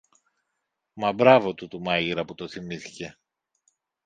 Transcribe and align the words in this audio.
Μα 0.93 1.13
μπράβο 1.13 1.53
του 1.53 1.67
του 1.67 1.81
μάγειρα 1.81 2.25
που 2.25 2.35
το 2.35 2.47
θυμήθηκε! 2.47 3.17